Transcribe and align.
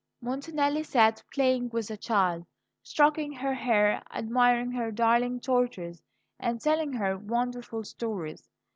Montanelli 0.19 0.81
sat 0.81 1.21
playing 1.31 1.69
with 1.69 1.87
the 1.89 1.95
child, 1.95 2.47
stroking 2.81 3.33
her 3.33 3.53
hair, 3.53 4.01
admiring 4.11 4.71
her 4.71 4.89
darling 4.91 5.39
tortoise, 5.39 6.01
and 6.39 6.59
telling 6.59 6.93
her 6.93 7.15
wonderful 7.19 7.83
stories. 7.83 8.49